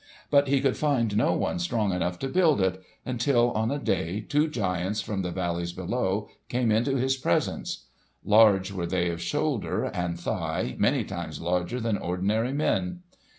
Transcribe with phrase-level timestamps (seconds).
[0.31, 4.19] But he could find no one strong enough to build it, until on a day
[4.21, 7.85] two giants from the valleys below came into his presence.
[8.25, 13.01] Large were they of shoulder and thigh, many times larger than ordinary men.